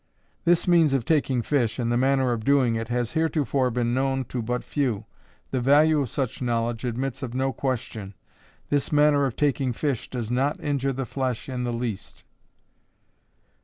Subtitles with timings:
[0.45, 4.23] This means of taking fish, and the manner of doing it, has, heretofore, been known
[4.33, 5.05] to but few.
[5.51, 8.15] The value of such knowledge admits of no question.
[8.71, 12.23] This manner of taking fish does not injure the flesh in the least.